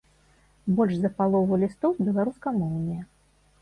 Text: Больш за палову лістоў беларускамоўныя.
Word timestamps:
Больш 0.79 0.95
за 1.03 1.13
палову 1.21 1.61
лістоў 1.67 1.91
беларускамоўныя. 2.11 3.11